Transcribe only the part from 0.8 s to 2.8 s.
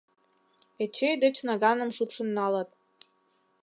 Эчей деч наганым шупшын налыт.